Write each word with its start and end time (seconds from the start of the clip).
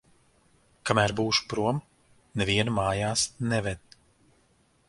Kamēr 0.89 1.13
būšu 1.19 1.45
prom, 1.51 1.83
nevienu 2.43 2.75
mājās 2.81 3.29
neved. 3.53 3.99